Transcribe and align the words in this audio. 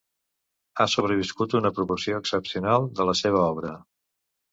Ha 0.77 0.85
sobreviscut 0.93 1.53
una 1.59 1.71
proporció 1.79 2.21
excepcional 2.21 2.87
de 3.01 3.07
la 3.11 3.15
seva 3.21 3.43
obra. 3.43 3.75